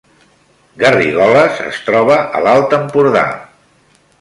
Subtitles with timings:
[0.83, 3.25] Garrigoles es troba a l’Alt Empordà